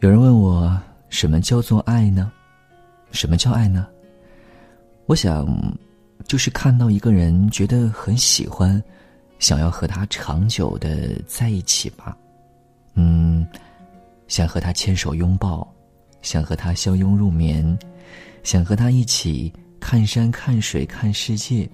[0.00, 2.30] 有人问我，什么叫做爱呢？
[3.10, 3.88] 什么叫爱呢？
[5.06, 5.44] 我想，
[6.28, 8.80] 就是看到一个人觉得很喜欢，
[9.40, 12.16] 想要和他长久的在一起吧。
[12.94, 13.44] 嗯，
[14.28, 15.66] 想和他牵手拥抱，
[16.22, 17.76] 想和他相拥入眠，
[18.44, 21.68] 想和他一起看山看水看世界，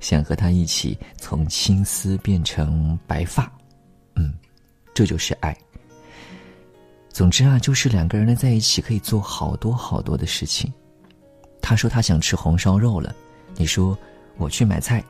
[0.00, 3.48] 想和他一起从青丝变成白发。
[4.16, 4.34] 嗯，
[4.92, 5.56] 这就是爱。
[7.12, 10.72] 总之啊，就是两个人呢在一起可以做好多好多的事情。
[11.60, 13.14] 他说他想吃红烧肉了，
[13.56, 13.98] 你说
[14.38, 15.04] 我去买菜，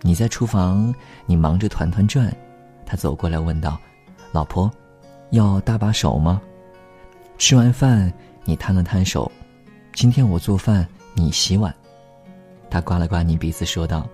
[0.00, 0.94] 你在厨房
[1.26, 2.34] 你忙着团团转，
[2.86, 3.78] 他走过来问道
[4.32, 4.70] ：“老婆，
[5.30, 6.40] 要搭把手吗？”
[7.36, 8.12] 吃完饭
[8.44, 9.30] 你摊了摊手，
[9.94, 11.74] 今天我做饭你洗碗。
[12.70, 14.08] 他刮了刮你鼻子说道：“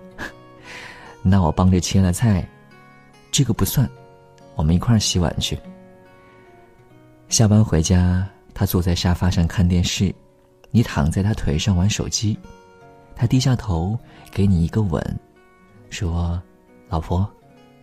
[1.21, 2.47] 那我帮着切了菜，
[3.31, 3.89] 这个不算，
[4.55, 5.57] 我们一块儿洗碗去。”
[7.27, 10.13] 下班回家，他坐在沙发上看电视，
[10.71, 12.37] 你躺在他腿上玩手机，
[13.15, 13.97] 他低下头
[14.31, 15.01] 给你一个吻，
[15.89, 16.41] 说
[16.87, 17.27] ：“老婆，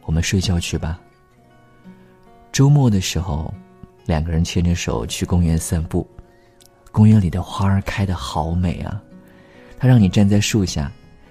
[0.04, 0.98] 我们睡觉去吧。”
[2.50, 3.52] 周末的时候，
[4.06, 6.08] 两个人牵着手去公园散步，
[6.90, 9.02] 公园里的花儿开得好美啊，
[9.76, 10.90] 他让你站在树下，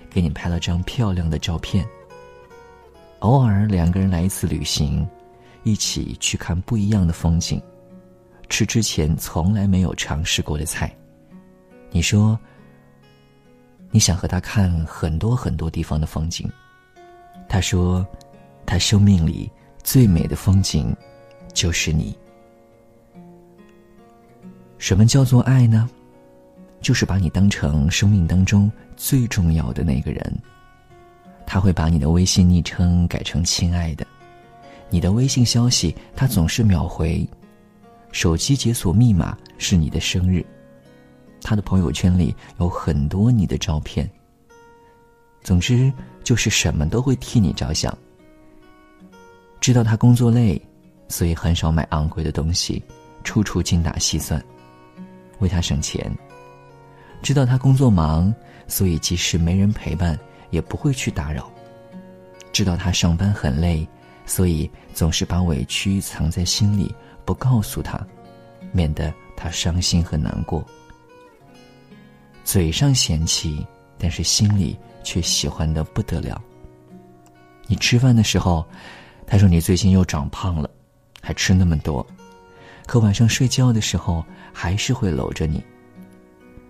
[0.10, 1.84] 给你拍了张漂亮的照片。
[3.20, 5.08] 偶尔两个人来一次旅行，
[5.64, 7.60] 一起去看不一样的风景。
[8.52, 10.94] 吃之前从来没有尝试过的菜，
[11.90, 12.38] 你说
[13.90, 16.52] 你想和他看很多很多地方的风景，
[17.48, 18.06] 他说
[18.66, 19.50] 他生命里
[19.82, 20.94] 最美的风景
[21.54, 22.14] 就是你。
[24.78, 25.90] 什么叫做爱呢？
[26.82, 30.40] 就是把你当成生命当中最重要的那个人。
[31.46, 34.06] 他会把你的微信昵称改成“亲爱的”，
[34.92, 37.26] 你的微信消息他总是秒回。
[38.12, 40.46] 手机解锁密码是你的生日，
[41.42, 44.10] 他的朋友圈里有很多你的照片。
[45.42, 45.92] 总之，
[46.24, 47.98] 就是什么都会替你着想。
[49.60, 50.62] 知道他工作累，
[51.08, 52.84] 所以很少买昂贵的东西，
[53.24, 54.44] 处处精打细算，
[55.40, 56.12] 为他省钱。
[57.22, 58.34] 知道他工作忙，
[58.68, 60.20] 所以即使没人陪伴，
[60.50, 61.52] 也不会去打扰。
[62.52, 63.88] 知道他上班很累，
[64.26, 66.94] 所以总是把委屈藏在心里。
[67.26, 68.00] 不告诉他，
[68.72, 70.66] 免得他伤心和难过。
[72.44, 73.66] 嘴上嫌弃，
[73.98, 76.42] 但是心里却喜欢的不得了。
[77.68, 78.66] 你吃饭的时候，
[79.26, 80.70] 他说你最近又长胖了，
[81.22, 82.06] 还吃那么多。
[82.86, 85.64] 可晚上睡觉的时候，还是会搂着你。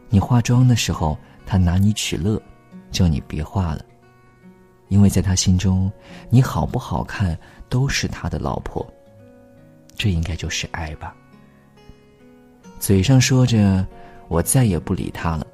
[0.10, 2.40] 你化妆的时候，他拿你取乐，
[2.92, 3.84] 叫你别化了，
[4.90, 5.92] 因为在他心中，
[6.30, 7.36] 你好不好看
[7.70, 8.86] 都是他的老婆。
[9.96, 11.16] 这应该就是爱吧。
[12.80, 13.86] 嘴上说着
[14.28, 15.46] 我再也不理他了，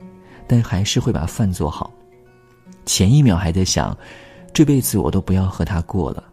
[0.47, 1.91] 但还是会把饭做好。
[2.85, 3.97] 前一秒还在想，
[4.53, 6.23] 这辈子我都不要和他过了，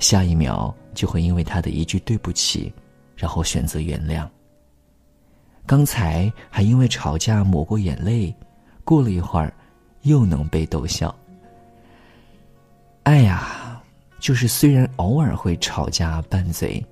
[0.00, 2.72] 下一秒就会因为他的一句对不起，
[3.14, 4.28] 然后选择原谅。
[5.64, 8.34] 刚才还因为吵架抹过眼泪，
[8.82, 9.54] 过了一会儿，
[10.02, 11.14] 又能被逗笑。
[13.04, 13.80] 爱呀，
[14.18, 16.84] 就是虽然偶尔会吵架拌嘴。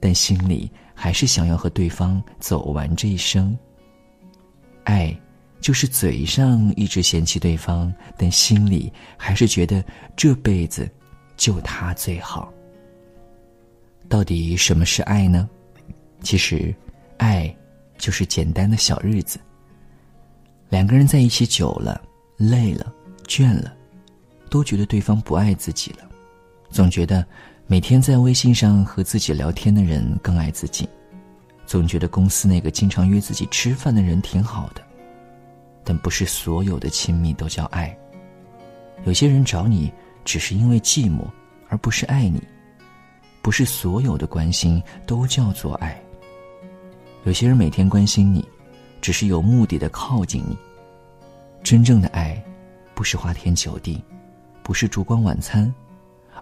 [0.00, 3.56] 但心里还是想要和对方走完这一生。
[4.84, 5.14] 爱，
[5.60, 9.84] 就是嘴上一直嫌弃对方，但心里还是觉得
[10.16, 10.90] 这辈子
[11.36, 12.50] 就他最好。
[14.08, 15.48] 到底什么是爱呢？
[16.22, 16.74] 其实，
[17.18, 17.54] 爱
[17.98, 19.38] 就是简单的小日子。
[20.70, 22.00] 两个人在一起久了，
[22.38, 22.92] 累了，
[23.26, 23.76] 倦了，
[24.48, 26.08] 都觉得对方不爱自己了，
[26.70, 27.24] 总觉得。
[27.70, 30.88] 每天在微信上和自己聊天的人更爱自己，
[31.66, 34.82] 总觉得公司那个经常约自己吃饭的人挺好的，
[35.84, 37.96] 但不是所有的亲密都叫爱。
[39.04, 39.88] 有些人找你
[40.24, 41.20] 只是因为寂寞，
[41.68, 42.40] 而不是爱你；
[43.40, 45.96] 不是所有的关心都叫做爱。
[47.22, 48.44] 有些人每天关心你，
[49.00, 50.58] 只是有目的的靠近你。
[51.62, 52.42] 真正的爱，
[52.96, 54.02] 不是花天酒地，
[54.60, 55.72] 不是烛光晚餐。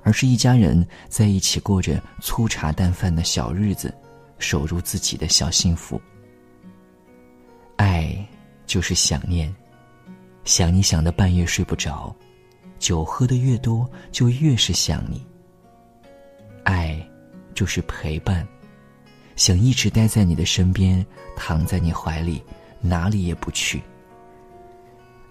[0.02, 3.92] 而是一家人在一起过着粗茶淡饭的小日子，
[4.38, 6.00] 守住自己的小幸福。
[7.76, 8.16] 爱
[8.66, 9.54] 就是想念，
[10.44, 12.14] 想你想的半夜睡不着，
[12.78, 15.24] 酒喝的越多就越是想你。
[16.64, 17.00] 爱
[17.54, 18.46] 就是陪伴，
[19.36, 21.04] 想一直待在你的身边，
[21.36, 22.42] 躺在你怀里，
[22.80, 23.82] 哪里也不去。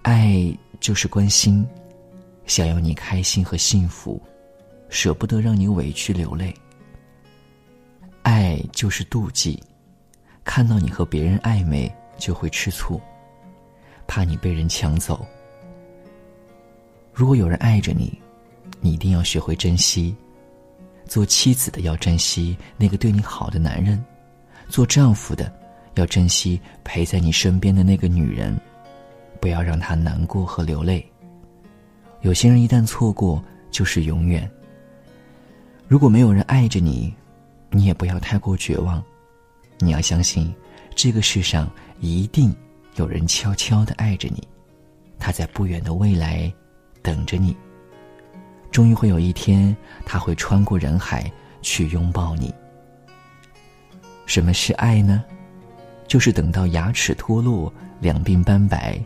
[0.04, 1.68] 爱就是关心，
[2.46, 4.22] 想要你开心和幸福。
[4.90, 6.54] 舍不得让你委屈流泪，
[8.24, 9.62] 爱就是妒忌，
[10.44, 13.00] 看到你和别人暧昧就会吃醋，
[14.08, 15.26] 怕你被人抢走。
[17.14, 18.18] 如果有人爱着你，
[18.80, 20.16] 你一定要学会珍惜。
[21.06, 24.04] 做妻子的要珍惜那个对你好的男人，
[24.68, 25.52] 做丈夫的
[25.96, 28.60] 要珍惜陪在你身边的那个女人，
[29.40, 31.06] 不要让她难过和流泪。
[32.22, 34.50] 有些人一旦错过，就是永远。
[35.88, 37.14] 如果没有人爱着你，
[37.70, 39.02] 你也不要太过绝望。
[39.80, 40.54] 你要相信，
[40.96, 41.70] 这个世上
[42.02, 42.54] 一定
[42.96, 44.46] 有人悄悄的爱着你，
[45.18, 46.52] 他在不远的未来
[47.02, 47.56] 等着你。
[48.70, 49.76] 终于会有一天，
[50.06, 51.32] 他会穿过人海
[51.62, 52.54] 去拥抱你。
[54.26, 55.24] 什么是爱呢？
[56.06, 59.02] 就是等到牙齿脱落、两鬓斑白，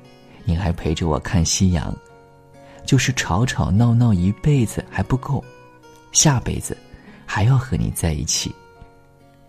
[0.45, 1.93] 你还陪着我看夕阳；
[2.87, 5.43] 就是吵吵闹闹一辈子还不够，
[6.11, 6.77] 下辈子
[7.25, 8.53] 还要和你在一起。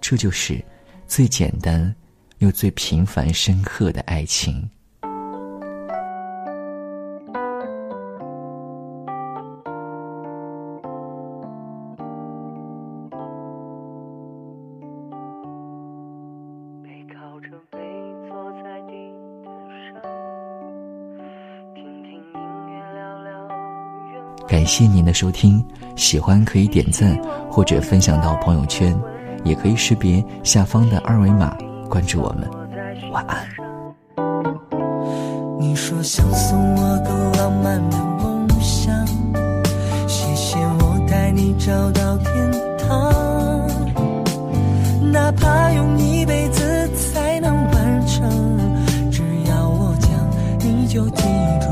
[0.00, 0.62] 这就是
[1.06, 1.94] 最简单
[2.38, 4.68] 又最平凡深刻的爱情。
[24.48, 25.64] 感谢您的收听，
[25.96, 27.18] 喜欢可以点赞
[27.50, 28.94] 或者分享到朋友圈，
[29.44, 31.56] 也可以识别下方的二维码
[31.88, 32.48] 关注我们。
[33.10, 33.38] 晚安。
[35.58, 39.06] 你说想送我个浪漫的梦想，
[40.06, 43.10] 谢谢我带你找到天堂，
[45.10, 48.28] 哪怕用一辈子才能完成，
[49.10, 50.10] 只要我讲，
[50.58, 51.22] 你就记
[51.60, 51.71] 住。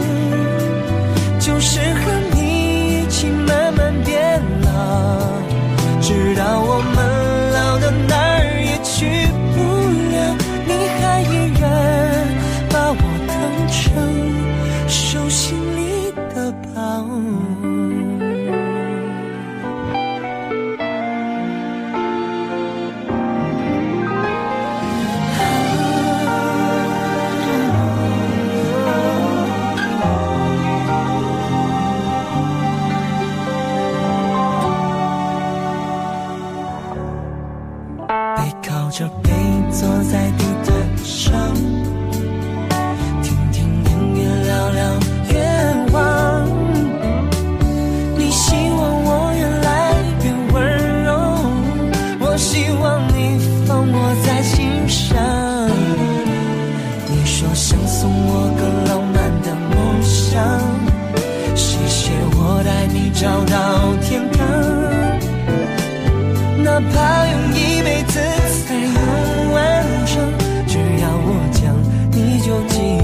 [38.91, 39.31] 就背
[39.71, 41.40] 坐在地毯上。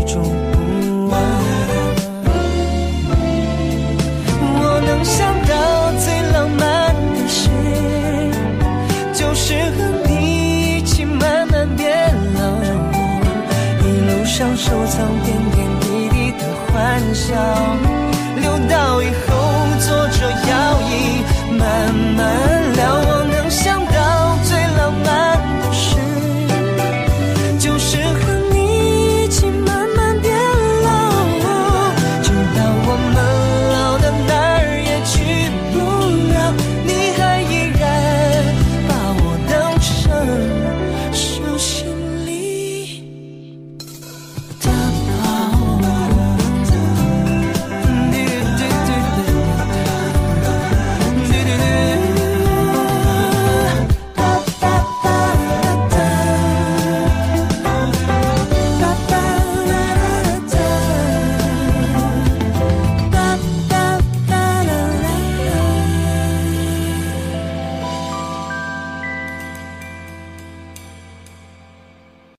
[0.08, 1.14] 中不忘。
[4.60, 5.52] 我能想到
[6.00, 7.40] 最浪漫的事，
[9.14, 11.86] 就是和你一起慢慢变
[12.36, 12.40] 老。
[13.84, 16.74] 一路上收藏点点滴滴的欢
[17.14, 17.36] 笑，